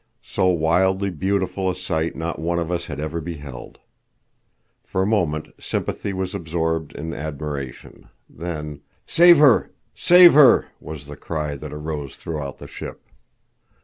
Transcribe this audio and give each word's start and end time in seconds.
So 0.23 0.47
wildly 0.47 1.11
beautiful 1.11 1.69
a 1.69 1.75
sight 1.75 2.15
not 2.15 2.39
one 2.39 2.57
of 2.57 2.71
us 2.71 2.87
had 2.87 2.99
ever 2.99 3.21
beheld. 3.21 3.77
For 4.83 5.03
a 5.03 5.05
moment 5.05 5.49
sympathy 5.59 6.11
was 6.11 6.33
absorbed 6.33 6.95
in 6.95 7.13
admiration. 7.13 8.09
Then: 8.27 8.81
"Save 9.05 9.37
her! 9.37 9.69
Save 9.93 10.33
her!" 10.33 10.65
was 10.79 11.05
the 11.05 11.15
cry 11.15 11.55
that 11.55 11.71
arose 11.71 12.15
throughout 12.15 12.57
the 12.57 12.67
ship. 12.67 13.05